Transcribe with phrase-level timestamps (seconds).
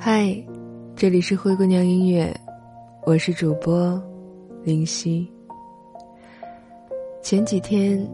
[0.00, 0.32] 嗨，
[0.94, 2.32] 这里是灰姑娘音乐，
[3.04, 4.00] 我是主播
[4.62, 5.28] 林夕。
[7.20, 8.08] 前几天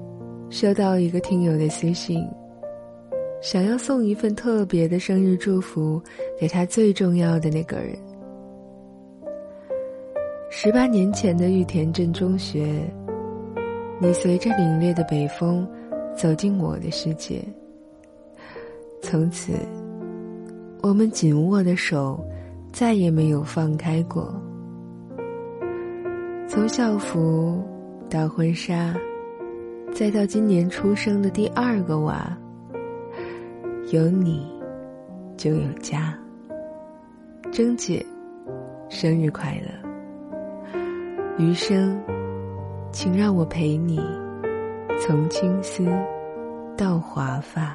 [0.48, 2.26] 收到一个听友的私信，
[3.42, 6.02] 想要送一份特别的生日祝福
[6.40, 7.94] 给他最重要的那个人。
[10.48, 12.66] 十八年前的玉田镇中学，
[14.00, 15.68] 你随着凛冽的北风
[16.16, 17.44] 走进我的世界，
[19.02, 19.52] 从此。
[20.84, 22.22] 我们紧握的手，
[22.70, 24.38] 再也没有放开过。
[26.46, 27.64] 从校服
[28.10, 28.94] 到婚纱，
[29.94, 32.36] 再到今年出生的第二个娃，
[33.92, 34.46] 有你，
[35.38, 36.14] 就有家。
[37.50, 38.04] 珍姐，
[38.90, 40.78] 生日快乐！
[41.38, 41.98] 余生，
[42.92, 43.98] 请让我陪你，
[45.00, 45.82] 从青丝
[46.76, 47.74] 到华发。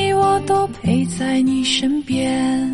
[0.21, 2.71] 我都陪在你身边。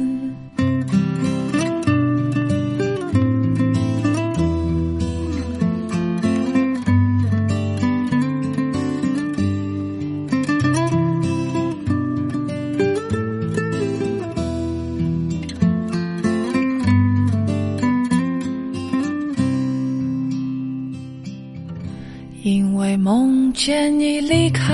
[22.44, 24.74] 因为梦见你离开，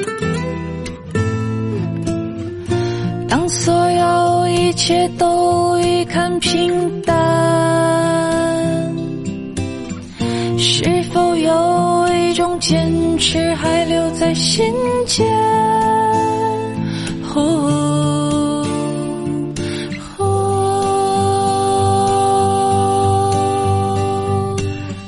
[4.71, 7.13] 一切都已看平淡，
[10.57, 14.63] 是否有一种坚持还留在心
[15.05, 15.27] 间？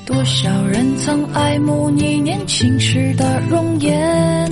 [0.05, 4.51] 多少人曾爱慕你年轻时的容颜，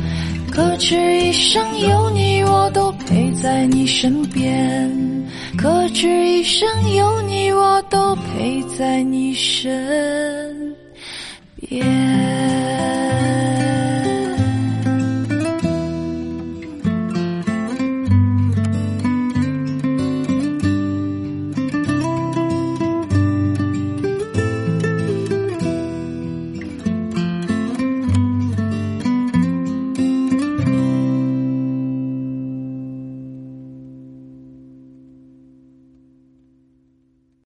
[0.51, 4.91] 可知一生有你，我都陪在你身边。
[5.57, 10.75] 可知一生有你，我都陪在你身
[11.55, 11.87] 边。